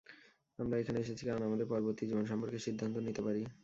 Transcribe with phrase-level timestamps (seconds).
[0.59, 3.41] আমরা এখানে এসেছি কারন আমাদের পরবর্তী জীবন সম্পর্কে সিদ্ধান্ত নিতে পারি।